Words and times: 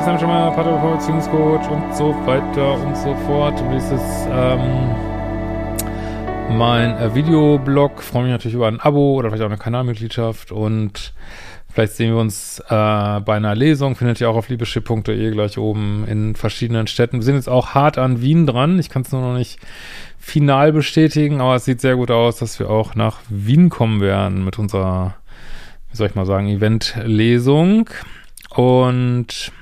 Christian 0.00 0.18
Schemmer, 0.18 0.50
Paartherapeut, 0.52 0.98
Beziehungscoach 0.98 1.70
und 1.70 1.94
so 1.94 2.14
weiter 2.24 2.72
und 2.80 2.96
so 2.96 3.14
fort. 3.26 3.60
Und 3.60 3.70
dieses, 3.70 4.00
ähm, 4.30 4.94
mein 6.56 6.96
äh, 6.96 7.14
Videoblog. 7.14 8.02
Freue 8.02 8.22
mich 8.22 8.32
natürlich 8.32 8.54
über 8.54 8.68
ein 8.68 8.80
Abo 8.80 9.16
oder 9.16 9.28
vielleicht 9.28 9.42
auch 9.42 9.50
eine 9.50 9.58
Kanalmitgliedschaft 9.58 10.52
und 10.52 11.12
vielleicht 11.68 11.96
sehen 11.96 12.14
wir 12.14 12.18
uns 12.18 12.60
äh, 12.60 12.64
bei 12.70 13.34
einer 13.34 13.54
Lesung. 13.54 13.94
Findet 13.94 14.22
ihr 14.22 14.30
auch 14.30 14.36
auf 14.36 14.48
liebeschip.de 14.48 15.32
gleich 15.32 15.58
oben 15.58 16.06
in 16.08 16.34
verschiedenen 16.34 16.86
Städten. 16.86 17.18
Wir 17.18 17.24
sind 17.24 17.34
jetzt 17.34 17.50
auch 17.50 17.74
hart 17.74 17.98
an 17.98 18.22
Wien 18.22 18.46
dran. 18.46 18.78
Ich 18.78 18.88
kann 18.88 19.02
es 19.02 19.12
nur 19.12 19.20
noch 19.20 19.36
nicht 19.36 19.58
final 20.18 20.72
bestätigen, 20.72 21.42
aber 21.42 21.56
es 21.56 21.66
sieht 21.66 21.82
sehr 21.82 21.96
gut 21.96 22.10
aus, 22.10 22.38
dass 22.38 22.58
wir 22.58 22.70
auch 22.70 22.94
nach 22.94 23.18
Wien 23.28 23.68
kommen 23.68 24.00
werden 24.00 24.46
mit 24.46 24.58
unserer, 24.58 25.16
wie 25.90 25.96
soll 25.98 26.06
ich 26.06 26.14
mal 26.14 26.24
sagen, 26.24 26.48
Event-Lesung. 26.48 27.90
Und 28.48 29.52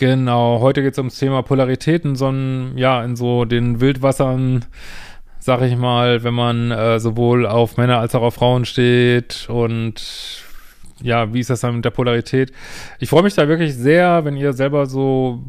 genau, 0.00 0.60
heute 0.60 0.82
geht 0.82 0.94
es 0.94 0.98
ums 0.98 1.18
Thema 1.18 1.42
Polaritäten, 1.42 2.16
so 2.16 2.28
ein, 2.28 2.72
ja, 2.76 3.04
in 3.04 3.16
so 3.16 3.44
den 3.44 3.80
Wildwassern, 3.80 4.64
sag 5.38 5.60
ich 5.60 5.76
mal, 5.76 6.24
wenn 6.24 6.32
man 6.34 6.70
äh, 6.70 6.98
sowohl 6.98 7.46
auf 7.46 7.76
Männer 7.76 7.98
als 7.98 8.14
auch 8.14 8.22
auf 8.22 8.34
Frauen 8.34 8.64
steht 8.64 9.46
und 9.48 10.42
ja, 11.02 11.32
wie 11.32 11.40
ist 11.40 11.50
das 11.50 11.60
dann 11.60 11.76
mit 11.76 11.84
der 11.84 11.90
Polarität? 11.90 12.52
Ich 12.98 13.10
freue 13.10 13.22
mich 13.22 13.34
da 13.34 13.46
wirklich 13.46 13.74
sehr, 13.74 14.24
wenn 14.24 14.36
ihr 14.36 14.54
selber 14.54 14.86
so 14.86 15.42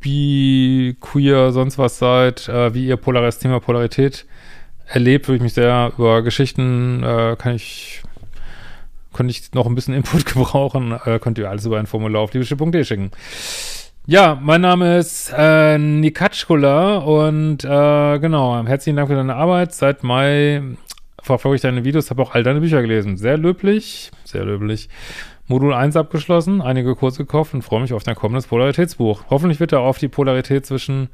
bi, 0.00 0.96
queer, 1.00 1.50
sonst 1.52 1.78
was 1.78 1.98
seid, 1.98 2.48
äh, 2.48 2.74
wie 2.74 2.86
ihr 2.86 2.98
Polar 2.98 3.22
das 3.22 3.38
Thema 3.38 3.60
Polarität 3.60 4.26
erlebt, 4.86 5.26
würde 5.26 5.36
ich 5.36 5.42
mich 5.42 5.54
sehr 5.54 5.92
über 5.96 6.22
Geschichten, 6.22 7.02
äh, 7.02 7.36
kann 7.38 7.54
ich 7.54 8.02
könnte 9.14 9.30
ich 9.30 9.52
noch 9.54 9.66
ein 9.66 9.74
bisschen 9.74 9.94
Input 9.94 10.26
gebrauchen, 10.34 10.92
äh, 11.04 11.18
könnt 11.18 11.38
ihr 11.38 11.48
alles 11.48 11.64
über 11.64 11.78
ein 11.78 11.86
Formular 11.86 12.22
auf 12.22 12.34
liebische.de 12.34 12.84
schicken. 12.84 13.10
Ja, 14.06 14.38
mein 14.42 14.60
Name 14.60 14.98
ist 14.98 15.32
äh, 15.34 15.78
Nikatschkula 15.78 16.98
und 16.98 17.64
äh, 17.64 18.18
genau, 18.18 18.66
herzlichen 18.66 18.96
Dank 18.96 19.08
für 19.08 19.14
deine 19.14 19.34
Arbeit. 19.34 19.74
Seit 19.74 20.02
Mai 20.02 20.62
verfolge 21.22 21.56
ich 21.56 21.62
deine 21.62 21.84
Videos, 21.84 22.10
habe 22.10 22.20
auch 22.20 22.34
all 22.34 22.42
deine 22.42 22.60
Bücher 22.60 22.82
gelesen. 22.82 23.16
Sehr 23.16 23.38
löblich, 23.38 24.10
sehr 24.24 24.44
löblich. 24.44 24.90
Modul 25.46 25.72
1 25.72 25.96
abgeschlossen, 25.96 26.60
einige 26.60 26.94
Kurse 26.94 27.18
gekauft 27.18 27.54
und 27.54 27.62
freue 27.62 27.80
mich 27.80 27.94
auf 27.94 28.02
dein 28.02 28.14
kommendes 28.14 28.46
Polaritätsbuch. 28.46 29.24
Hoffentlich 29.30 29.60
wird 29.60 29.72
er 29.72 29.80
auf 29.80 29.96
die 29.96 30.08
Polarität 30.08 30.66
zwischen 30.66 31.08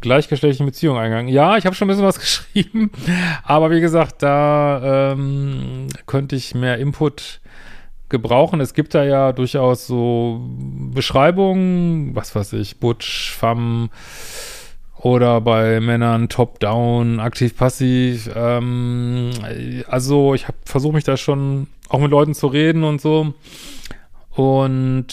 gleichgeschlechtlichen 0.00 0.66
Beziehungen 0.66 0.98
eingegangen. 0.98 1.28
Ja, 1.32 1.56
ich 1.56 1.66
habe 1.66 1.74
schon 1.74 1.86
ein 1.86 1.90
bisschen 1.90 2.06
was 2.06 2.20
geschrieben, 2.20 2.90
aber 3.42 3.70
wie 3.70 3.80
gesagt, 3.80 4.22
da 4.22 5.12
ähm, 5.12 5.88
könnte 6.06 6.36
ich 6.36 6.54
mehr 6.54 6.78
Input 6.78 7.40
gebrauchen. 8.08 8.60
Es 8.60 8.74
gibt 8.74 8.94
da 8.94 9.04
ja 9.04 9.32
durchaus 9.32 9.86
so 9.86 10.40
Beschreibungen, 10.92 12.14
was 12.14 12.34
weiß 12.34 12.54
ich, 12.54 12.78
Butch, 12.78 13.32
Femme 13.32 13.88
oder 14.98 15.40
bei 15.40 15.80
Männern 15.80 16.28
Top-Down, 16.28 17.20
aktiv-passiv. 17.20 18.30
Ähm, 18.34 19.30
also 19.86 20.34
ich 20.34 20.46
versuche 20.64 20.94
mich 20.94 21.04
da 21.04 21.16
schon 21.16 21.68
auch 21.88 22.00
mit 22.00 22.10
Leuten 22.10 22.34
zu 22.34 22.48
reden 22.48 22.84
und 22.84 23.00
so. 23.00 23.32
Und 24.30 25.06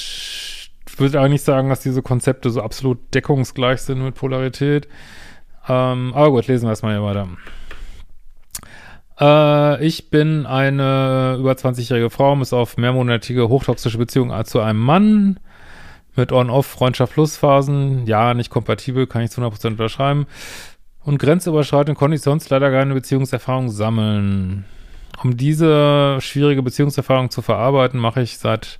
würde 0.99 1.19
eigentlich 1.19 1.43
sagen, 1.43 1.69
dass 1.69 1.81
diese 1.81 2.01
Konzepte 2.01 2.49
so 2.49 2.61
absolut 2.61 3.13
deckungsgleich 3.13 3.81
sind 3.81 4.03
mit 4.03 4.15
Polarität. 4.15 4.87
Ähm, 5.67 6.13
aber 6.13 6.31
gut, 6.31 6.47
lesen 6.47 6.65
wir 6.65 6.69
erstmal 6.69 6.93
hier 6.93 7.03
weiter. 7.03 7.27
Äh, 9.19 9.85
ich 9.85 10.09
bin 10.09 10.45
eine 10.45 11.37
über 11.39 11.53
20-jährige 11.53 12.09
Frau, 12.09 12.39
ist 12.41 12.53
auf 12.53 12.77
mehrmonatige 12.77 13.49
hochtoxische 13.49 13.97
Beziehung 13.97 14.33
zu 14.45 14.59
einem 14.59 14.79
Mann 14.79 15.39
mit 16.15 16.31
On-Off 16.31 16.65
Freundschaft 16.65 17.13
Plus 17.13 17.37
Phasen. 17.37 18.05
Ja, 18.05 18.33
nicht 18.33 18.49
kompatibel, 18.49 19.07
kann 19.07 19.21
ich 19.21 19.31
zu 19.31 19.41
100% 19.41 19.67
unterschreiben. 19.67 20.25
Und 21.03 21.19
grenzüberschreitend 21.19 21.97
konnte 21.97 22.15
ich 22.15 22.21
sonst 22.21 22.49
leider 22.49 22.69
keine 22.71 22.93
Beziehungserfahrung 22.93 23.69
sammeln. 23.69 24.65
Um 25.23 25.37
diese 25.37 26.17
schwierige 26.19 26.61
Beziehungserfahrung 26.61 27.29
zu 27.29 27.41
verarbeiten, 27.41 27.99
mache 27.99 28.21
ich 28.21 28.37
seit 28.37 28.79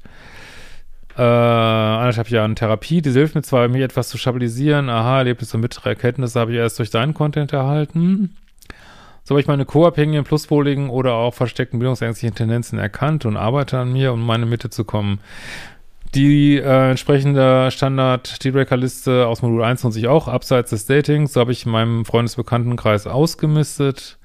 äh, 1.18 1.22
anderthalb 1.22 2.30
Jahren 2.30 2.56
Therapie. 2.56 3.02
Die 3.02 3.12
hilft 3.12 3.36
mir 3.36 3.42
zwar, 3.42 3.68
mich 3.68 3.82
etwas 3.82 4.10
zu 4.10 4.18
stabilisieren. 4.18 4.90
Aha, 4.90 5.20
Erlebnisse 5.20 5.58
und 5.58 5.62
bittere 5.62 5.90
Erkenntnisse 5.90 6.40
habe 6.40 6.52
ich 6.52 6.58
erst 6.58 6.78
durch 6.80 6.92
deinen 6.92 7.14
Content 7.14 7.54
erhalten. 7.54 8.36
So 9.24 9.34
habe 9.34 9.42
ich 9.42 9.48
meine 9.48 9.66
co-abhängigen, 9.66 10.24
pluspoligen 10.24 10.90
oder 10.90 11.14
auch 11.14 11.34
versteckten 11.34 11.80
bildungsängstlichen 11.80 12.36
Tendenzen 12.36 12.80
erkannt 12.80 13.26
und 13.26 13.36
arbeite 13.36 13.80
an 13.80 13.92
mir, 13.92 14.14
um 14.14 14.22
in 14.22 14.26
meine 14.26 14.46
Mitte 14.46 14.70
zu 14.70 14.86
kommen. 14.86 15.20
Die 16.16 16.58
äh, 16.58 16.92
entsprechende 16.92 17.70
Standard-Dealbreaker-Liste 17.70 19.28
aus 19.28 19.42
Modul 19.42 19.64
1 19.64 19.84
nutze 19.84 20.00
ich 20.00 20.08
auch, 20.08 20.28
abseits 20.28 20.70
des 20.70 20.86
Datings. 20.86 21.34
So 21.34 21.42
habe 21.42 21.52
ich 21.52 21.66
in 21.66 21.72
meinem 21.72 22.06
Freundesbekanntenkreis 22.06 23.08
ausgemistet. 23.08 24.18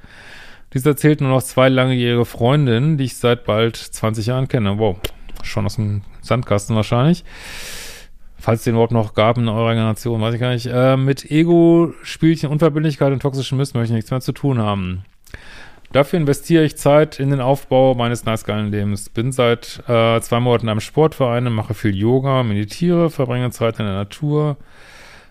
Dieser 0.75 0.97
zählt 0.97 1.21
nur 1.21 1.31
noch 1.31 1.43
zwei 1.43 1.69
langjährige 1.69 2.25
Freundinnen, 2.25 2.97
die 2.97 3.05
ich 3.05 3.17
seit 3.17 3.45
bald 3.45 3.77
20 3.77 4.27
Jahren 4.27 4.47
kenne. 4.47 4.79
Wow, 4.79 4.99
schon 5.43 5.67
aus 5.67 5.75
dem 5.75 6.03
Sandkasten 6.23 6.75
wahrscheinlich. 6.75 7.25
Falls 8.39 8.61
es 8.61 8.65
den 8.65 8.75
überhaupt 8.75 8.93
noch 8.93 9.15
gab 9.15 9.39
in 9.39 9.49
eurer 9.49 9.75
Generation, 9.75 10.21
weiß 10.21 10.35
ich 10.35 10.41
gar 10.41 10.53
nicht. 10.53 10.67
Äh, 10.67 10.97
mit 10.97 11.31
Ego, 11.31 11.93
Spielchen, 12.03 12.51
Unverbindlichkeit 12.51 13.13
und 13.13 13.21
toxischen 13.21 13.57
Mist 13.59 13.75
möchte 13.75 13.93
ich 13.93 13.97
nichts 13.97 14.11
mehr 14.11 14.21
zu 14.21 14.33
tun 14.33 14.59
haben. 14.59 15.05
Dafür 15.93 16.19
investiere 16.19 16.65
ich 16.65 16.77
Zeit 16.77 17.21
in 17.21 17.31
den 17.31 17.41
Aufbau 17.41 17.95
meines 17.95 18.25
nice 18.25 18.45
geilen 18.45 18.73
Lebens. 18.73 19.11
Bin 19.11 19.31
seit 19.31 19.83
äh, 19.87 20.21
zwei 20.23 20.41
Monaten 20.41 20.69
einem 20.69 20.81
Sportverein, 20.81 21.53
mache 21.53 21.75
viel 21.75 21.95
Yoga, 21.95 22.43
meditiere, 22.43 23.11
verbringe 23.11 23.51
Zeit 23.51 23.79
in 23.79 23.85
der 23.85 23.95
Natur, 23.95 24.57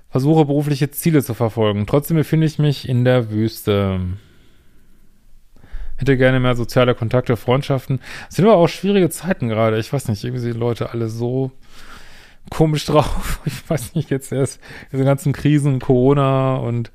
versuche 0.09 0.45
berufliche 0.45 0.91
Ziele 0.91 1.23
zu 1.23 1.33
verfolgen. 1.33 1.87
Trotzdem 1.87 2.15
befinde 2.15 2.45
ich 2.45 2.59
mich 2.59 2.87
in 2.87 3.03
der 3.03 3.31
Wüste. 3.31 3.99
Hätte 6.01 6.17
gerne 6.17 6.39
mehr 6.39 6.55
soziale 6.55 6.95
Kontakte, 6.95 7.37
Freundschaften. 7.37 7.99
Es 8.27 8.37
sind 8.37 8.45
aber 8.45 8.55
auch 8.55 8.67
schwierige 8.67 9.11
Zeiten 9.11 9.49
gerade. 9.49 9.77
Ich 9.77 9.93
weiß 9.93 10.07
nicht, 10.07 10.23
irgendwie 10.23 10.41
sind 10.41 10.57
Leute 10.57 10.89
alle 10.89 11.07
so 11.09 11.51
komisch 12.49 12.85
drauf. 12.87 13.39
Ich 13.45 13.69
weiß 13.69 13.93
nicht, 13.93 14.09
jetzt 14.09 14.31
erst 14.31 14.59
diese 14.91 15.03
ganzen 15.03 15.31
Krisen, 15.31 15.79
Corona 15.79 16.55
und 16.55 16.91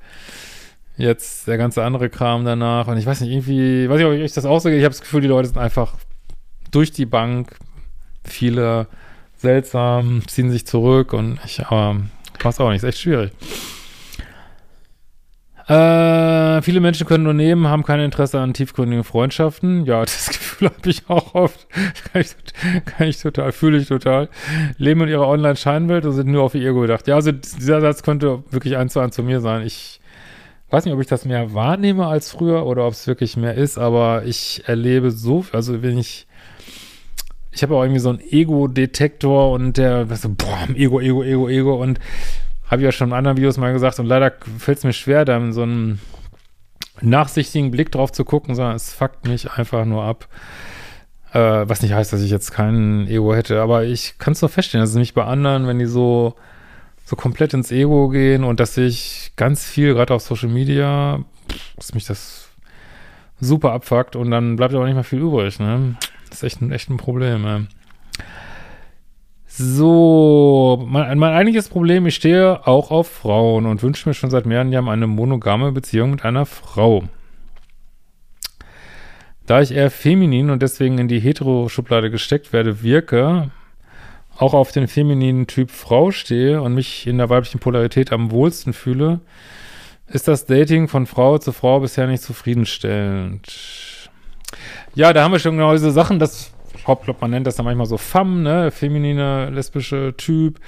jetzt 0.97 1.47
der 1.47 1.57
ganze 1.57 1.85
andere 1.85 2.11
Kram 2.11 2.45
danach. 2.45 2.89
Und 2.89 2.97
ich 2.97 3.07
weiß 3.07 3.21
nicht, 3.21 3.31
irgendwie, 3.31 3.89
weiß 3.89 3.99
nicht, 3.99 4.07
ob 4.07 4.13
ich 4.13 4.33
das 4.33 4.45
aussehe. 4.45 4.77
Ich 4.77 4.83
habe 4.83 4.93
das 4.93 5.03
Gefühl, 5.03 5.21
die 5.21 5.29
Leute 5.29 5.47
sind 5.47 5.59
einfach 5.59 5.95
durch 6.73 6.91
die 6.91 7.07
Bank 7.07 7.55
viele 8.25 8.89
seltsam, 9.37 10.23
ziehen 10.27 10.51
sich 10.51 10.67
zurück 10.67 11.13
und 11.13 11.39
ich, 11.45 11.65
aber 11.65 12.01
ich 12.37 12.45
weiß 12.45 12.59
auch 12.59 12.71
nicht, 12.71 12.83
ist 12.83 12.89
echt 12.89 12.99
schwierig. 12.99 13.31
Äh, 15.69 16.63
viele 16.63 16.79
Menschen 16.79 17.07
können 17.09 17.25
nur 17.25 17.35
nehmen, 17.35 17.67
haben 17.67 17.83
kein 17.83 17.99
Interesse 17.99 18.39
an 18.39 18.55
tiefgründigen 18.55 19.03
Freundschaften. 19.03 19.85
Ja, 19.85 20.01
das 20.05 20.29
Gefühl 20.29 20.69
habe 20.69 20.89
ich 20.89 21.03
auch 21.09 21.35
oft. 21.35 21.67
kann, 22.13 22.23
ich, 22.23 22.37
kann 22.85 23.09
ich 23.09 23.21
total, 23.21 23.51
fühle 23.53 23.79
ich 23.79 23.89
total. 23.89 24.29
Leben 24.79 25.01
in 25.03 25.09
ihrer 25.09 25.27
Online-Scheinwelt 25.27 26.05
und 26.05 26.13
sind 26.13 26.29
nur 26.29 26.45
auf 26.45 26.55
ihr 26.55 26.69
Ego 26.69 26.81
gedacht. 26.83 27.09
Ja, 27.09 27.17
also 27.17 27.33
dieser 27.33 27.81
Satz 27.81 28.03
könnte 28.03 28.45
wirklich 28.51 28.77
eins 28.77 28.93
zu 28.93 29.01
eins 29.01 29.17
zu 29.17 29.25
mir 29.25 29.41
sein. 29.41 29.67
Ich 29.67 30.01
weiß 30.71 30.85
nicht, 30.85 30.95
ob 30.95 31.01
ich 31.01 31.09
das 31.09 31.25
mehr 31.25 31.53
wahrnehme 31.53 32.07
als 32.07 32.31
früher 32.31 32.65
oder 32.65 32.87
ob 32.87 32.93
es 32.93 33.07
wirklich 33.07 33.37
mehr 33.37 33.55
ist, 33.55 33.77
aber 33.77 34.25
ich 34.25 34.63
erlebe 34.67 35.11
so, 35.11 35.45
also 35.53 35.83
wenn 35.83 35.99
ich 35.99 36.27
ich 37.57 37.63
habe 37.63 37.75
auch 37.75 37.83
irgendwie 37.83 38.01
so 38.01 38.11
einen 38.11 38.21
Ego-Detektor 38.21 39.51
und 39.51 39.79
der, 39.79 40.07
so, 40.15 40.29
boah, 40.29 40.69
Ego, 40.75 41.01
Ego, 41.01 41.23
Ego, 41.23 41.49
Ego 41.49 41.83
und 41.83 41.99
habe 42.67 42.83
ich 42.83 42.85
ja 42.85 42.93
schon 42.93 43.09
in 43.09 43.15
anderen 43.15 43.37
Videos 43.37 43.59
mal 43.59 43.73
gesagt 43.73 43.99
und 43.99 44.07
leider 44.07 44.33
fällt 44.59 44.79
es 44.79 44.85
mir 44.85 44.93
schwer, 44.93 45.25
da 45.25 45.53
so 45.53 45.63
einen 45.63 46.01
nachsichtigen 47.01 47.71
Blick 47.71 47.93
drauf 47.93 48.13
zu 48.13 48.25
gucken, 48.25 48.55
sondern 48.55 48.77
es 48.77 48.93
fuckt 48.93 49.27
mich 49.27 49.51
einfach 49.53 49.85
nur 49.85 50.05
ab. 50.05 50.29
Äh, 51.33 51.69
was 51.69 51.83
nicht 51.83 51.93
heißt, 51.93 52.13
dass 52.13 52.23
ich 52.23 52.31
jetzt 52.31 52.53
keinen 52.53 53.07
Ego 53.09 53.35
hätte, 53.35 53.61
aber 53.61 53.85
ich 53.85 54.19
kann 54.19 54.33
es 54.33 54.41
doch 54.41 54.51
feststellen, 54.51 54.83
dass 54.83 54.91
es 54.91 54.97
mich 54.97 55.15
bei 55.15 55.25
anderen, 55.25 55.67
wenn 55.67 55.79
die 55.79 55.87
so, 55.87 56.35
so 57.05 57.17
komplett 57.17 57.55
ins 57.55 57.71
Ego 57.71 58.09
gehen 58.09 58.45
und 58.45 58.61
dass 58.61 58.77
ich 58.77 59.33
ganz 59.37 59.65
viel, 59.65 59.95
gerade 59.95 60.15
auf 60.15 60.23
Social 60.23 60.49
Media, 60.49 61.21
dass 61.77 61.95
mich 61.95 62.07
das 62.07 62.49
super 63.41 63.73
abfuckt 63.73 64.17
und 64.17 64.31
dann 64.31 64.57
bleibt 64.57 64.75
aber 64.75 64.87
nicht 64.87 64.95
mehr 64.95 65.05
viel 65.05 65.21
übrig, 65.21 65.59
ne? 65.59 65.97
Das 66.31 66.39
ist 66.39 66.43
echt 66.45 66.63
ein, 66.63 66.73
echt 66.73 66.91
ein 66.91 66.97
Problem, 66.97 67.43
ne? 67.43 67.67
So, 69.59 70.85
mein, 70.87 71.17
mein 71.17 71.33
eigentliches 71.33 71.71
Problem, 71.71 72.05
ich 72.05 72.15
stehe 72.15 72.67
auch 72.67 72.91
auf 72.91 73.09
Frauen 73.09 73.65
und 73.65 73.83
wünsche 73.83 74.07
mir 74.07 74.13
schon 74.13 74.29
seit 74.29 74.45
mehreren 74.45 74.71
Jahren 74.71 74.91
eine 74.91 75.07
monogame 75.07 75.73
Beziehung 75.73 76.11
mit 76.11 76.27
einer 76.27 76.45
Frau. 76.45 77.05
Da 79.47 79.63
ich 79.63 79.73
eher 79.73 79.91
feminin 79.91 80.51
und 80.51 80.61
deswegen 80.61 80.99
in 80.99 81.09
die 81.09 81.21
Hetero-Schublade 81.21 82.11
gesteckt 82.11 82.53
werde, 82.53 82.83
wirke, 82.83 83.51
auch 84.37 84.53
auf 84.53 84.73
den 84.73 84.89
femininen 84.89 85.47
Typ 85.47 85.71
Frau 85.71 86.11
stehe 86.11 86.61
und 86.61 86.75
mich 86.75 87.07
in 87.07 87.17
der 87.17 87.31
weiblichen 87.31 87.59
Polarität 87.59 88.13
am 88.13 88.31
wohlsten 88.31 88.75
fühle, 88.75 89.21
ist 90.07 90.29
das 90.29 90.45
Dating 90.45 90.87
von 90.87 91.07
Frau 91.07 91.39
zu 91.39 91.53
Frau 91.53 91.81
bisher 91.81 92.07
nicht 92.07 92.23
zufriedenstellend. 92.23 94.11
Ja, 94.95 95.15
da 95.15 95.23
haben 95.25 95.33
wir 95.33 95.39
schon 95.39 95.57
genau 95.57 95.73
diese 95.73 95.93
Sachen, 95.93 96.19
dass 96.19 96.53
Hauptplot, 96.87 97.21
man 97.21 97.31
nennt 97.31 97.47
das 97.47 97.57
dann 97.57 97.65
manchmal 97.65 97.87
so 97.87 97.99
Femme, 97.99 98.43
ne, 98.43 98.71
feminine, 98.71 99.51
lesbische 99.51 100.15
Typ. 100.17 100.61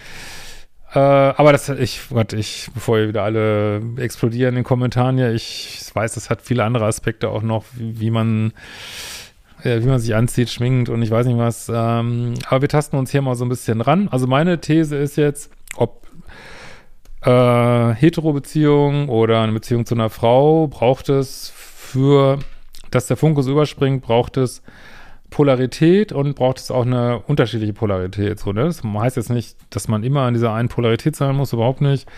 Äh, 0.94 0.99
aber 0.99 1.53
das, 1.53 1.69
ich, 1.69 2.00
Gott, 2.09 2.32
ich, 2.32 2.70
bevor 2.73 2.99
ihr 2.99 3.09
wieder 3.09 3.23
alle 3.23 3.82
explodieren 3.99 4.50
in 4.50 4.56
den 4.56 4.65
Kommentaren 4.65 5.17
hier, 5.19 5.32
ich 5.32 5.82
weiß, 5.93 6.15
das 6.15 6.31
hat 6.31 6.41
viele 6.41 6.65
andere 6.65 6.87
Aspekte 6.87 7.29
auch 7.29 7.43
noch, 7.43 7.65
wie, 7.75 8.00
wie 8.00 8.11
man, 8.11 8.53
äh, 9.62 9.82
wie 9.82 9.87
man 9.87 9.99
sich 9.99 10.15
anzieht, 10.15 10.49
schminkt 10.49 10.88
und 10.88 11.03
ich 11.03 11.11
weiß 11.11 11.26
nicht 11.26 11.38
was. 11.38 11.69
Ähm, 11.69 12.35
aber 12.49 12.62
wir 12.62 12.69
tasten 12.69 12.97
uns 12.97 13.11
hier 13.11 13.21
mal 13.21 13.35
so 13.35 13.44
ein 13.44 13.50
bisschen 13.50 13.82
ran. 13.82 14.09
Also 14.09 14.26
meine 14.26 14.61
These 14.61 14.97
ist 14.97 15.17
jetzt, 15.17 15.50
ob 15.76 16.06
äh, 17.23 17.94
Hetero-Beziehung 17.94 19.11
oder 19.11 19.43
eine 19.43 19.53
Beziehung 19.53 19.85
zu 19.85 19.94
einer 19.94 20.09
Frau 20.09 20.69
braucht 20.69 21.11
es 21.11 21.53
für, 21.55 22.38
dass 22.91 23.06
der 23.06 23.19
Funkus 23.19 23.47
überspringt, 23.47 24.03
braucht 24.03 24.38
es 24.38 24.62
Polarität 25.30 26.12
und 26.12 26.34
braucht 26.34 26.58
es 26.58 26.70
auch 26.70 26.86
eine 26.86 27.20
unterschiedliche 27.20 27.72
Polarität. 27.72 28.38
So, 28.38 28.52
ne? 28.52 28.64
Das 28.64 28.82
heißt 28.82 29.16
jetzt 29.16 29.30
nicht, 29.30 29.56
dass 29.70 29.88
man 29.88 30.02
immer 30.02 30.22
an 30.22 30.34
dieser 30.34 30.52
einen 30.52 30.69
Polarität 30.69 31.16
sein 31.16 31.36
muss, 31.36 31.52
überhaupt 31.52 31.80
nicht. 31.80 32.08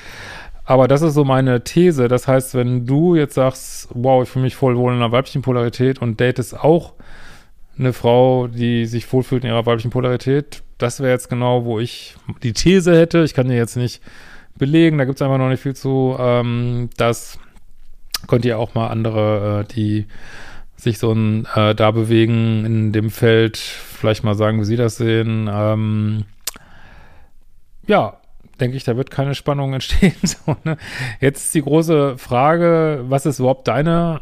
Aber 0.65 0.87
das 0.87 1.03
ist 1.03 1.15
so 1.15 1.25
meine 1.25 1.65
These. 1.65 2.07
Das 2.07 2.29
heißt, 2.29 2.55
wenn 2.55 2.87
du 2.87 3.17
jetzt 3.17 3.35
sagst, 3.35 3.89
wow, 3.93 4.23
ich 4.23 4.29
fühle 4.29 4.45
mich 4.45 4.55
voll 4.55 4.77
wohl 4.77 4.93
in 4.93 4.99
einer 4.99 5.11
weiblichen 5.11 5.43
Polarität 5.43 6.01
und 6.01 6.21
datest 6.21 6.59
auch 6.59 6.93
eine 7.77 7.93
Frau, 7.93 8.47
die 8.47 8.87
sich 8.87 9.11
wohlfühlt 9.13 9.43
in 9.43 9.51
ihrer 9.51 9.67
weiblichen 9.67 9.91
Polarität, 9.91 10.63
das 10.79 11.01
wäre 11.01 11.11
jetzt 11.11 11.29
genau, 11.29 11.65
wo 11.65 11.81
ich 11.81 12.15
die 12.43 12.53
These 12.53 12.97
hätte. 12.97 13.25
Ich 13.25 13.35
kann 13.35 13.49
dir 13.49 13.57
jetzt 13.57 13.77
nicht 13.77 14.01
belegen, 14.57 14.99
da 14.99 15.05
gibt 15.05 15.17
es 15.17 15.23
einfach 15.23 15.39
noch 15.39 15.49
nicht 15.49 15.63
viel 15.63 15.75
zu. 15.75 16.17
Ähm, 16.19 16.91
das 16.97 17.39
könnt 18.29 18.45
ihr 18.45 18.59
auch 18.59 18.75
mal 18.75 18.89
andere, 18.89 19.63
äh, 19.63 19.75
die 19.75 20.07
sich 20.83 20.99
so 20.99 21.13
ein, 21.13 21.47
äh, 21.55 21.75
da 21.75 21.91
bewegen 21.91 22.65
in 22.65 22.93
dem 22.93 23.11
Feld, 23.11 23.57
vielleicht 23.57 24.25
mal 24.25 24.35
sagen, 24.35 24.61
wie 24.61 24.65
sie 24.65 24.77
das 24.77 24.97
sehen. 24.97 25.49
Ähm, 25.53 26.25
ja, 27.87 28.19
denke 28.61 28.77
ich, 28.77 28.85
da 28.85 28.97
wird 28.97 29.11
keine 29.11 29.35
Spannung 29.35 29.73
entstehen. 29.75 30.15
so, 30.23 30.57
ne? 30.65 30.77
Jetzt 31.21 31.47
ist 31.47 31.55
die 31.55 31.63
große 31.63 32.19
Frage, 32.19 33.05
was 33.09 33.27
ist 33.27 33.39
überhaupt 33.39 33.69
deine, 33.69 34.21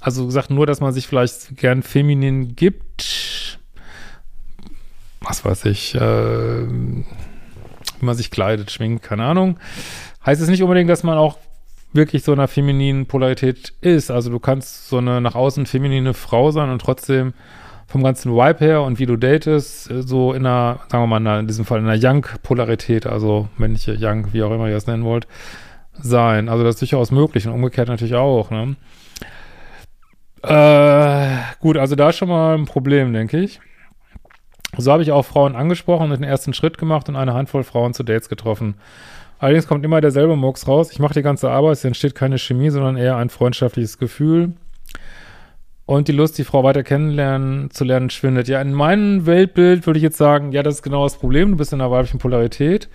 also 0.00 0.26
gesagt, 0.26 0.50
nur, 0.50 0.66
dass 0.66 0.80
man 0.80 0.92
sich 0.92 1.06
vielleicht 1.06 1.56
gern 1.56 1.82
feminin 1.82 2.54
gibt, 2.56 3.58
was 5.20 5.44
weiß 5.44 5.64
ich, 5.66 5.94
äh, 5.94 6.00
wie 6.68 7.04
man 8.00 8.16
sich 8.16 8.30
kleidet, 8.30 8.70
schwingt, 8.70 9.02
keine 9.02 9.24
Ahnung. 9.24 9.58
Heißt 10.24 10.40
es 10.40 10.48
nicht 10.48 10.62
unbedingt, 10.62 10.90
dass 10.90 11.02
man 11.02 11.18
auch 11.18 11.38
wirklich 11.92 12.22
so 12.22 12.32
einer 12.32 12.48
femininen 12.48 13.06
Polarität 13.06 13.72
ist. 13.80 14.10
Also 14.10 14.30
du 14.30 14.38
kannst 14.38 14.88
so 14.88 14.98
eine 14.98 15.20
nach 15.20 15.34
außen 15.34 15.66
feminine 15.66 16.14
Frau 16.14 16.50
sein 16.50 16.70
und 16.70 16.80
trotzdem 16.80 17.32
vom 17.86 18.02
ganzen 18.02 18.32
Vibe 18.32 18.64
her 18.64 18.82
und 18.82 18.98
wie 18.98 19.06
du 19.06 19.16
datest, 19.16 19.84
so 19.84 20.34
in 20.34 20.44
einer, 20.44 20.80
sagen 20.90 21.08
wir 21.08 21.20
mal, 21.20 21.40
in 21.40 21.46
diesem 21.46 21.64
Fall 21.64 21.78
in 21.80 21.88
einer 21.88 21.98
Young-Polarität, 21.98 23.06
also 23.06 23.48
männliche 23.56 23.96
Young, 23.98 24.32
wie 24.32 24.42
auch 24.42 24.50
immer 24.50 24.68
ihr 24.68 24.74
das 24.74 24.86
nennen 24.86 25.04
wollt, 25.04 25.26
sein. 25.94 26.50
Also 26.50 26.64
das 26.64 26.74
ist 26.74 26.82
durchaus 26.82 27.10
möglich 27.10 27.46
und 27.46 27.54
umgekehrt 27.54 27.88
natürlich 27.88 28.14
auch, 28.14 28.50
ne? 28.50 28.76
Äh, 30.42 31.38
gut, 31.60 31.78
also 31.78 31.96
da 31.96 32.10
ist 32.10 32.16
schon 32.16 32.28
mal 32.28 32.56
ein 32.56 32.66
Problem, 32.66 33.12
denke 33.12 33.38
ich. 33.38 33.58
So 34.76 34.92
habe 34.92 35.02
ich 35.02 35.10
auch 35.10 35.24
Frauen 35.24 35.56
angesprochen 35.56 36.12
und 36.12 36.20
den 36.20 36.28
ersten 36.28 36.52
Schritt 36.52 36.78
gemacht 36.78 37.08
und 37.08 37.16
eine 37.16 37.34
Handvoll 37.34 37.64
Frauen 37.64 37.94
zu 37.94 38.02
Dates 38.02 38.28
getroffen. 38.28 38.74
Allerdings 39.38 39.66
kommt 39.66 39.84
immer 39.84 40.00
derselbe 40.00 40.36
Murks 40.36 40.66
raus. 40.66 40.90
Ich 40.90 40.98
mache 40.98 41.14
die 41.14 41.22
ganze 41.22 41.50
Arbeit, 41.50 41.74
es 41.74 41.84
entsteht 41.84 42.14
keine 42.14 42.38
Chemie, 42.38 42.70
sondern 42.70 42.96
eher 42.96 43.16
ein 43.16 43.30
freundschaftliches 43.30 43.98
Gefühl. 43.98 44.52
Und 45.86 46.08
die 46.08 46.12
Lust, 46.12 46.36
die 46.36 46.44
Frau 46.44 46.64
weiter 46.64 46.82
kennenlernen, 46.82 47.70
zu 47.70 47.84
lernen, 47.84 48.10
schwindet. 48.10 48.48
Ja, 48.48 48.60
in 48.60 48.74
meinem 48.74 49.24
Weltbild 49.26 49.86
würde 49.86 49.98
ich 49.98 50.02
jetzt 50.02 50.18
sagen, 50.18 50.52
ja, 50.52 50.62
das 50.62 50.76
ist 50.76 50.82
genau 50.82 51.04
das 51.04 51.16
Problem. 51.16 51.52
Du 51.52 51.56
bist 51.56 51.72
in 51.72 51.80
einer 51.80 51.90
weiblichen 51.90 52.18
Polarität. 52.18 52.88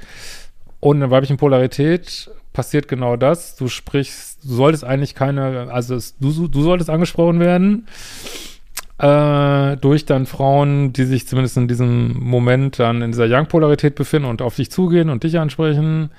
Und 0.79 0.97
in 0.97 0.99
der 0.99 1.11
weiblichen 1.11 1.37
Polarität 1.37 2.29
passiert 2.51 2.87
genau 2.87 3.15
das. 3.15 3.55
Du 3.55 3.67
sprichst, 3.67 4.43
du 4.43 4.53
solltest 4.53 4.83
eigentlich 4.83 5.15
keine, 5.15 5.71
also 5.71 5.95
es, 5.95 6.17
du, 6.17 6.47
du 6.47 6.61
solltest 6.61 6.89
angesprochen 6.89 7.39
werden 7.39 7.87
äh, 9.03 9.75
durch 9.77 10.05
dann 10.05 10.25
Frauen, 10.25 10.94
die 10.94 11.03
sich 11.03 11.27
zumindest 11.27 11.57
in 11.57 11.67
diesem 11.67 12.17
Moment 12.17 12.79
dann 12.79 13.01
in 13.01 13.11
dieser 13.11 13.27
Young-Polarität 13.27 13.95
befinden 13.95 14.29
und 14.29 14.41
auf 14.41 14.55
dich 14.55 14.71
zugehen 14.71 15.09
und 15.09 15.23
dich 15.23 15.38
ansprechen. 15.38 16.09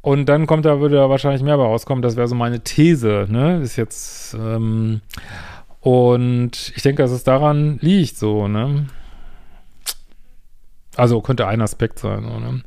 Und 0.00 0.26
dann 0.26 0.46
kommt 0.46 0.64
da, 0.64 0.80
würde 0.80 0.96
da 0.96 1.10
wahrscheinlich 1.10 1.42
mehr 1.42 1.58
bei 1.58 1.64
rauskommen. 1.64 2.00
Das 2.00 2.16
wäre 2.16 2.26
so 2.26 2.34
meine 2.34 2.60
These, 2.60 3.26
ne? 3.28 3.60
Ist 3.60 3.76
jetzt, 3.76 4.32
ähm, 4.34 5.02
und 5.80 6.72
ich 6.74 6.82
denke, 6.82 7.02
dass 7.02 7.10
es 7.10 7.22
daran 7.22 7.78
liegt, 7.82 8.16
so, 8.16 8.48
ne? 8.48 8.86
Also 10.96 11.20
könnte 11.20 11.46
ein 11.46 11.60
Aspekt 11.60 11.98
sein, 11.98 12.22
so, 12.22 12.40
ne? 12.40 12.62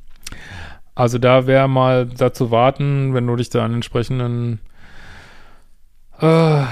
Also 0.94 1.18
da 1.18 1.48
wäre 1.48 1.68
mal 1.68 2.06
dazu 2.06 2.51
warten, 2.51 3.16
wenn 3.16 3.25
du 3.25 3.36
dich 3.36 3.50
da 3.50 3.66
an 3.66 3.74
entsprechenden 3.74 4.60
äh, 6.19 6.66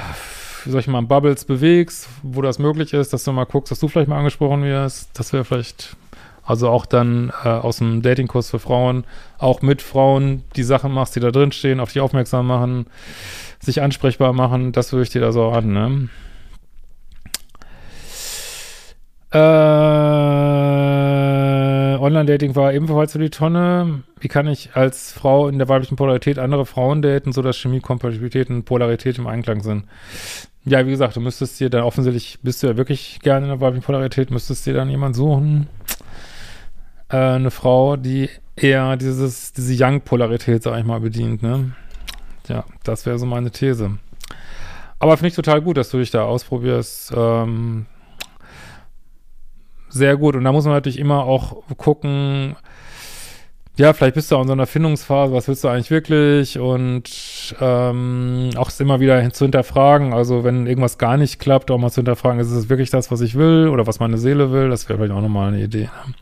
soll 0.71 0.81
ich 0.81 0.87
mal, 0.87 1.01
Bubbles 1.01 1.45
bewegst, 1.45 2.07
wo 2.23 2.41
das 2.41 2.59
möglich 2.59 2.93
ist, 2.93 3.13
dass 3.13 3.23
du 3.23 3.31
mal 3.31 3.45
guckst, 3.45 3.71
dass 3.71 3.79
du 3.79 3.87
vielleicht 3.87 4.09
mal 4.09 4.17
angesprochen 4.17 4.63
wirst. 4.63 5.09
Das 5.13 5.33
wäre 5.33 5.45
vielleicht, 5.45 5.95
also 6.43 6.69
auch 6.69 6.85
dann 6.85 7.31
äh, 7.43 7.49
aus 7.49 7.77
dem 7.77 8.01
Datingkurs 8.01 8.49
für 8.49 8.59
Frauen, 8.59 9.05
auch 9.37 9.61
mit 9.61 9.81
Frauen 9.81 10.43
die 10.55 10.63
Sachen 10.63 10.91
machst, 10.91 11.15
die 11.15 11.19
da 11.19 11.31
drin 11.31 11.51
stehen, 11.51 11.79
auf 11.79 11.91
dich 11.93 12.01
aufmerksam 12.01 12.47
machen, 12.47 12.87
sich 13.59 13.81
ansprechbar 13.81 14.33
machen, 14.33 14.71
das 14.71 14.91
würde 14.91 15.03
ich 15.03 15.09
dir 15.09 15.21
da 15.21 15.31
so 15.31 15.49
an, 15.49 15.73
ne? 15.73 16.09
Äh, 19.31 20.86
Online-Dating 22.07 22.55
war 22.55 22.73
ebenfalls 22.73 23.11
für 23.11 23.19
die 23.19 23.29
Tonne. 23.29 24.03
Wie 24.19 24.27
kann 24.27 24.47
ich 24.47 24.71
als 24.75 25.11
Frau 25.11 25.47
in 25.47 25.57
der 25.57 25.67
weiblichen 25.67 25.95
Polarität 25.95 26.39
andere 26.39 26.65
Frauen 26.65 27.01
daten, 27.01 27.33
sodass 27.33 27.57
Chemie, 27.57 27.81
Kompatibilität 27.81 28.49
und 28.49 28.63
Polarität 28.63 29.17
im 29.17 29.27
Einklang 29.27 29.61
sind? 29.61 29.83
Ja, 30.65 30.85
wie 30.85 30.91
gesagt, 30.91 31.15
du 31.15 31.21
müsstest 31.21 31.59
dir 31.59 31.69
dann 31.69 31.83
offensichtlich, 31.83 32.39
bist 32.41 32.63
du 32.63 32.67
ja 32.67 32.77
wirklich 32.77 33.19
gerne 33.21 33.45
in 33.45 33.51
der 33.51 33.61
weiblichen 33.61 33.85
Polarität, 33.85 34.31
müsstest 34.31 34.65
dir 34.65 34.73
dann 34.73 34.89
jemand 34.89 35.15
suchen. 35.15 35.67
Äh, 37.09 37.17
eine 37.17 37.51
Frau, 37.51 37.95
die 37.95 38.29
eher 38.55 38.97
dieses, 38.97 39.53
diese 39.53 39.83
Young-Polarität, 39.83 40.63
sag 40.63 40.79
ich 40.79 40.85
mal, 40.85 40.99
bedient, 40.99 41.43
ne? 41.43 41.71
Ja, 42.47 42.65
das 42.83 43.05
wäre 43.05 43.19
so 43.19 43.25
meine 43.25 43.51
These. 43.51 43.97
Aber 44.99 45.15
finde 45.17 45.29
ich 45.29 45.35
total 45.35 45.61
gut, 45.61 45.77
dass 45.77 45.89
du 45.89 45.97
dich 45.99 46.11
da 46.11 46.23
ausprobierst. 46.23 47.13
Ähm, 47.15 47.85
sehr 49.89 50.17
gut. 50.17 50.35
Und 50.35 50.43
da 50.43 50.51
muss 50.51 50.65
man 50.65 50.73
natürlich 50.73 50.99
immer 50.99 51.23
auch 51.23 51.63
gucken, 51.77 52.55
ja, 53.77 53.93
vielleicht 53.93 54.15
bist 54.15 54.31
du 54.31 54.35
auch 54.35 54.41
in 54.41 54.47
so 54.47 54.53
einer 54.53 54.65
Findungsphase, 54.65 55.33
was 55.33 55.47
willst 55.47 55.63
du 55.63 55.67
eigentlich 55.67 55.91
wirklich? 55.91 56.57
Und 56.57 57.55
ähm, 57.61 58.49
auch 58.55 58.69
es 58.69 58.79
immer 58.79 58.99
wieder 58.99 59.31
zu 59.31 59.45
hinterfragen. 59.45 60.13
Also 60.13 60.43
wenn 60.43 60.65
irgendwas 60.65 60.97
gar 60.97 61.15
nicht 61.17 61.39
klappt, 61.39 61.69
auch 61.69 61.77
mal 61.77 61.91
zu 61.91 61.97
hinterfragen, 61.97 62.39
ist 62.39 62.49
es 62.49 62.69
wirklich 62.69 62.89
das, 62.89 63.11
was 63.11 63.21
ich 63.21 63.35
will 63.35 63.67
oder 63.67 63.85
was 63.85 63.99
meine 63.99 64.17
Seele 64.17 64.51
will? 64.51 64.69
Das 64.69 64.89
wäre 64.89 64.97
vielleicht 64.97 65.13
auch 65.13 65.21
nochmal 65.21 65.49
eine 65.49 65.63
Idee. 65.63 65.89
Ne? 66.07 66.13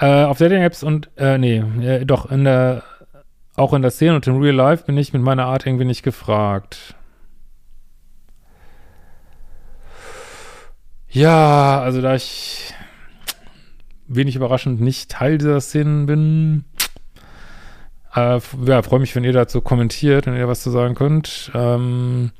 Äh, 0.00 0.24
auf 0.24 0.38
Dating-Apps 0.38 0.82
und, 0.82 1.10
äh, 1.16 1.38
nee, 1.38 1.62
äh, 1.82 2.04
doch, 2.04 2.30
in 2.30 2.44
der, 2.44 2.82
auch 3.54 3.72
in 3.74 3.82
der 3.82 3.90
Szene 3.90 4.16
und 4.16 4.26
im 4.26 4.40
Real 4.40 4.54
Life 4.54 4.84
bin 4.86 4.96
ich 4.96 5.12
mit 5.12 5.22
meiner 5.22 5.46
Art 5.46 5.66
irgendwie 5.66 5.84
nicht 5.84 6.02
gefragt. 6.02 6.96
Ja, 11.14 11.80
also 11.80 12.02
da 12.02 12.16
ich 12.16 12.74
wenig 14.08 14.34
überraschend 14.34 14.80
nicht 14.80 15.12
Teil 15.12 15.38
dieser 15.38 15.60
Szenen 15.60 16.06
bin. 16.06 16.64
Äh, 18.16 18.40
ja, 18.66 18.82
freue 18.82 18.98
mich, 18.98 19.14
wenn 19.14 19.22
ihr 19.22 19.32
dazu 19.32 19.60
kommentiert, 19.60 20.26
wenn 20.26 20.36
ihr 20.36 20.48
was 20.48 20.64
zu 20.64 20.70
sagen 20.70 20.96
könnt. 20.96 21.52
Ähm, 21.54 22.32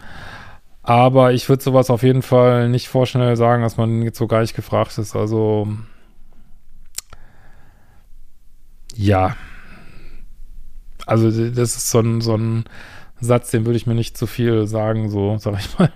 aber 0.83 1.33
ich 1.33 1.49
würde 1.49 1.63
sowas 1.63 1.89
auf 1.89 2.03
jeden 2.03 2.23
Fall 2.23 2.69
nicht 2.69 2.89
vorschnell 2.89 3.37
sagen, 3.37 3.63
dass 3.63 3.77
man 3.77 4.03
jetzt 4.03 4.19
so 4.19 4.27
gar 4.27 4.41
nicht 4.41 4.57
gefragt 4.57 4.99
ist. 4.99 5.15
Also, 5.15 5.69
ja. 8.97 9.37
Also, 11.07 11.31
das 11.31 11.77
ist 11.77 11.91
so 11.91 12.01
ein, 12.01 12.21
so 12.21 12.37
ein 12.37 12.65
Satz, 13.21 13.53
den 13.53 13.67
würde 13.67 13.77
ich 13.77 13.87
mir 13.87 13.95
nicht 13.95 14.19
zu 14.19 14.27
viel 14.27 14.67
sagen, 14.67 15.11
so, 15.11 15.39
sag 15.39 15.61
ich 15.61 15.79
mal. 15.79 15.93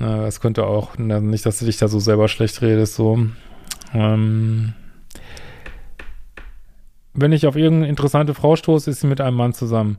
Es 0.00 0.40
könnte 0.40 0.64
auch, 0.64 0.96
nicht, 0.96 1.44
dass 1.44 1.58
du 1.58 1.66
dich 1.66 1.76
da 1.76 1.88
so 1.88 2.00
selber 2.00 2.28
schlecht 2.28 2.62
redest, 2.62 2.94
so. 2.94 3.18
Ähm, 3.92 4.72
wenn 7.12 7.32
ich 7.32 7.46
auf 7.46 7.56
irgendeine 7.56 7.88
interessante 7.88 8.34
Frau 8.34 8.56
stoße, 8.56 8.90
ist 8.90 9.00
sie 9.00 9.06
mit 9.06 9.20
einem 9.20 9.36
Mann 9.36 9.52
zusammen. 9.52 9.98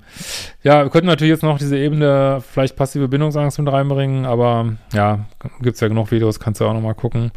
Ja, 0.64 0.84
wir 0.84 0.90
könnten 0.90 1.08
natürlich 1.08 1.32
jetzt 1.32 1.44
noch 1.44 1.60
diese 1.60 1.78
Ebene, 1.78 2.42
vielleicht 2.42 2.76
passive 2.76 3.08
Bindungsangst 3.10 3.60
mit 3.60 3.72
reinbringen, 3.72 4.26
aber 4.26 4.78
ja, 4.94 5.26
gibt 5.62 5.76
es 5.76 5.82
ja 5.82 5.88
genug 5.88 6.12
Videos, 6.12 6.40
kannst 6.40 6.62
du 6.62 6.66
auch 6.66 6.74
nochmal 6.74 6.96
gucken. 6.96 7.32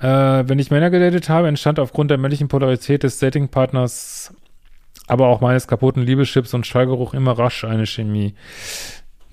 Äh, 0.00 0.44
wenn 0.46 0.58
ich 0.58 0.70
Männer 0.70 0.90
gedatet 0.90 1.28
habe, 1.28 1.48
entstand 1.48 1.78
aufgrund 1.78 2.10
der 2.10 2.18
männlichen 2.18 2.48
Polarität 2.48 3.02
des 3.02 3.18
Datingpartners, 3.18 4.34
aber 5.06 5.28
auch 5.28 5.40
meines 5.40 5.68
kaputten 5.68 6.02
Liebeschips 6.02 6.54
und 6.54 6.66
Schallgeruch 6.66 7.14
immer 7.14 7.38
rasch 7.38 7.64
eine 7.64 7.86
Chemie. 7.86 8.34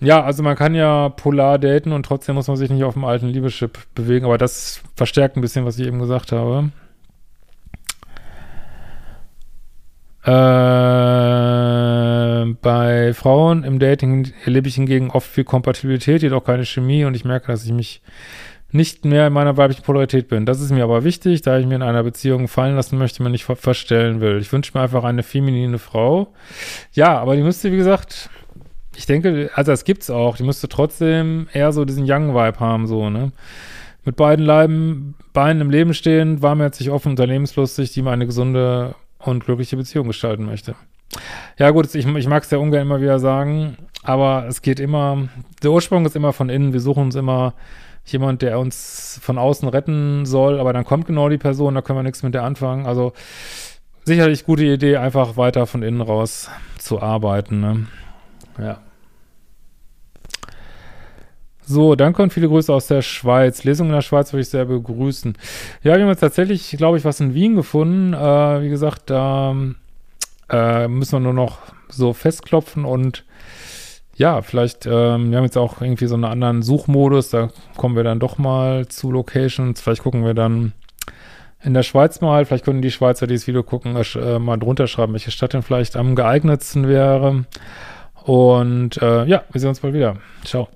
Ja, 0.03 0.23
also 0.23 0.43
man 0.43 0.55
kann 0.55 0.75
ja 0.75 1.09
polar 1.09 1.57
daten 1.57 1.91
und 1.93 2.05
trotzdem 2.05 2.35
muss 2.35 2.47
man 2.47 2.57
sich 2.57 2.69
nicht 2.69 2.83
auf 2.83 2.93
dem 2.93 3.05
alten 3.05 3.27
Liebeschip 3.27 3.79
bewegen, 3.95 4.25
aber 4.25 4.37
das 4.37 4.81
verstärkt 4.95 5.37
ein 5.37 5.41
bisschen, 5.41 5.65
was 5.65 5.79
ich 5.79 5.87
eben 5.87 5.99
gesagt 5.99 6.31
habe. 6.31 6.71
Äh, 10.25 10.31
bei 12.61 13.13
Frauen 13.13 13.63
im 13.63 13.79
Dating 13.79 14.31
erlebe 14.45 14.67
ich 14.67 14.75
hingegen 14.75 15.09
oft 15.09 15.29
viel 15.29 15.43
Kompatibilität, 15.43 16.21
jedoch 16.21 16.43
keine 16.43 16.65
Chemie 16.65 17.05
und 17.05 17.15
ich 17.15 17.25
merke, 17.25 17.47
dass 17.47 17.65
ich 17.65 17.71
mich 17.71 18.01
nicht 18.71 19.05
mehr 19.05 19.27
in 19.27 19.33
meiner 19.33 19.55
weiblichen 19.55 19.83
Polarität 19.83 20.27
bin. 20.27 20.45
Das 20.45 20.59
ist 20.59 20.71
mir 20.71 20.83
aber 20.83 21.03
wichtig, 21.03 21.43
da 21.43 21.59
ich 21.59 21.67
mir 21.67 21.75
in 21.75 21.83
einer 21.83 22.03
Beziehung 22.03 22.47
fallen 22.47 22.75
lassen 22.75 22.97
möchte, 22.97 23.21
mir 23.21 23.29
nicht 23.29 23.45
ver 23.45 23.55
verstellen 23.55 24.19
will. 24.19 24.39
Ich 24.39 24.51
wünsche 24.51 24.71
mir 24.73 24.81
einfach 24.81 25.03
eine 25.03 25.23
feminine 25.23 25.77
Frau. 25.77 26.33
Ja, 26.93 27.19
aber 27.19 27.35
die 27.35 27.43
müsste, 27.43 27.71
wie 27.71 27.77
gesagt, 27.77 28.29
ich 28.95 29.05
denke, 29.05 29.49
also 29.55 29.71
es 29.71 29.83
gibt's 29.83 30.09
auch, 30.09 30.37
die 30.37 30.43
müsste 30.43 30.69
trotzdem 30.69 31.47
eher 31.53 31.71
so 31.71 31.85
diesen 31.85 32.05
Young-Vibe 32.09 32.59
haben, 32.59 32.87
so, 32.87 33.09
ne? 33.09 33.31
Mit 34.05 34.17
beiden 34.17 34.45
Leiben, 34.45 35.15
Beinen 35.31 35.61
im 35.61 35.69
Leben 35.69 35.93
stehen, 35.93 36.41
warmherzig, 36.41 36.89
offen, 36.89 37.11
unternehmenslustig, 37.11 37.93
die 37.93 38.01
mir 38.01 38.11
eine 38.11 38.25
gesunde 38.25 38.95
und 39.17 39.45
glückliche 39.45 39.77
Beziehung 39.77 40.07
gestalten 40.07 40.45
möchte. 40.45 40.75
Ja 41.57 41.69
gut, 41.69 41.93
ich, 41.95 42.05
ich 42.05 42.27
mag 42.27 42.43
es 42.43 42.51
ja 42.51 42.57
ungern 42.57 42.81
immer 42.81 43.01
wieder 43.01 43.19
sagen, 43.19 43.77
aber 44.03 44.45
es 44.47 44.61
geht 44.61 44.79
immer, 44.79 45.29
der 45.61 45.71
Ursprung 45.71 46.05
ist 46.05 46.15
immer 46.15 46.33
von 46.33 46.49
innen, 46.49 46.73
wir 46.73 46.81
suchen 46.81 47.03
uns 47.03 47.15
immer 47.15 47.53
jemand, 48.05 48.41
der 48.41 48.59
uns 48.59 49.19
von 49.23 49.37
außen 49.37 49.69
retten 49.69 50.25
soll, 50.25 50.59
aber 50.59 50.73
dann 50.73 50.83
kommt 50.83 51.05
genau 51.05 51.29
die 51.29 51.37
Person, 51.37 51.75
da 51.75 51.81
können 51.81 51.99
wir 51.99 52.03
nichts 52.03 52.23
mit 52.23 52.33
der 52.33 52.43
anfangen. 52.43 52.85
Also 52.85 53.13
sicherlich 54.03 54.45
gute 54.45 54.65
Idee, 54.65 54.97
einfach 54.97 55.37
weiter 55.37 55.65
von 55.65 55.83
innen 55.83 56.01
raus 56.01 56.49
zu 56.77 57.01
arbeiten. 57.01 57.61
Ne? 57.61 57.87
Ja. 58.57 58.79
So, 61.65 61.95
dann 61.95 62.11
kommen 62.11 62.29
viele 62.29 62.49
Grüße 62.49 62.73
aus 62.73 62.87
der 62.87 63.01
Schweiz. 63.01 63.63
Lesungen 63.63 63.91
in 63.91 63.95
der 63.95 64.01
Schweiz 64.01 64.33
würde 64.33 64.41
ich 64.41 64.49
sehr 64.49 64.65
begrüßen. 64.65 65.37
Ja, 65.81 65.95
wir 65.95 66.01
haben 66.01 66.09
jetzt 66.09 66.19
tatsächlich, 66.19 66.71
glaube 66.71 66.97
ich, 66.97 67.05
was 67.05 67.21
in 67.21 67.33
Wien 67.33 67.55
gefunden. 67.55 68.13
Äh, 68.13 68.61
wie 68.61 68.69
gesagt, 68.69 69.09
da 69.09 69.55
äh, 70.49 70.87
müssen 70.87 71.13
wir 71.13 71.19
nur 71.21 71.33
noch 71.33 71.59
so 71.87 72.13
festklopfen 72.13 72.85
und 72.85 73.23
ja, 74.15 74.41
vielleicht, 74.41 74.85
ähm, 74.85 75.31
wir 75.31 75.37
haben 75.37 75.45
jetzt 75.45 75.57
auch 75.57 75.81
irgendwie 75.81 76.05
so 76.05 76.13
einen 76.13 76.25
anderen 76.25 76.61
Suchmodus, 76.61 77.29
da 77.29 77.49
kommen 77.77 77.95
wir 77.95 78.03
dann 78.03 78.19
doch 78.19 78.37
mal 78.37 78.87
zu 78.87 79.11
Locations. 79.11 79.81
Vielleicht 79.81 80.03
gucken 80.03 80.23
wir 80.23 80.35
dann 80.35 80.73
in 81.63 81.73
der 81.73 81.83
Schweiz 81.83 82.21
mal, 82.21 82.45
vielleicht 82.45 82.65
können 82.65 82.81
die 82.81 82.91
Schweizer, 82.91 83.25
die 83.25 83.33
das 83.33 83.47
Video 83.47 83.63
gucken, 83.63 83.95
äh, 83.95 84.39
mal 84.39 84.57
drunter 84.57 84.85
schreiben, 84.85 85.13
welche 85.13 85.31
Stadt 85.31 85.53
denn 85.53 85.63
vielleicht 85.63 85.95
am 85.95 86.15
geeignetsten 86.15 86.87
wäre. 86.87 87.45
Und 88.25 89.01
äh, 89.01 89.25
ja, 89.25 89.43
wir 89.51 89.59
sehen 89.61 89.69
uns 89.69 89.79
bald 89.79 89.93
wieder. 89.93 90.17
Ciao. 90.43 90.69